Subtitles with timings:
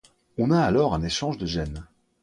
[0.39, 1.85] On a alors un échange de gènes.